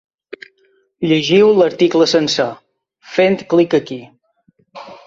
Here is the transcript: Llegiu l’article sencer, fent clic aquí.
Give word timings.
Llegiu 1.11 1.51
l’article 1.59 2.09
sencer, 2.15 2.49
fent 3.13 3.39
clic 3.55 3.79
aquí. 3.83 4.05